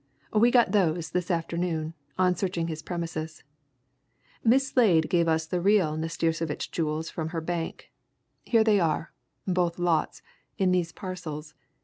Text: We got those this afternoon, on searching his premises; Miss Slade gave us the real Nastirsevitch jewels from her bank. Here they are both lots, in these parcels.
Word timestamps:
We 0.33 0.49
got 0.49 0.71
those 0.71 1.11
this 1.11 1.29
afternoon, 1.29 1.93
on 2.17 2.35
searching 2.35 2.69
his 2.69 2.81
premises; 2.81 3.43
Miss 4.43 4.69
Slade 4.69 5.11
gave 5.11 5.27
us 5.27 5.45
the 5.45 5.61
real 5.61 5.95
Nastirsevitch 5.95 6.71
jewels 6.71 7.11
from 7.11 7.29
her 7.29 7.39
bank. 7.39 7.91
Here 8.43 8.63
they 8.63 8.79
are 8.79 9.13
both 9.45 9.77
lots, 9.77 10.23
in 10.57 10.71
these 10.71 10.91
parcels. 10.91 11.53